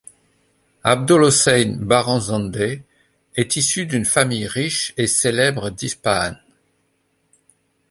[0.83, 2.81] Abdolhossein Barazandeh
[3.35, 6.37] est issu d'une famille riche et célèbre d'Ispahan.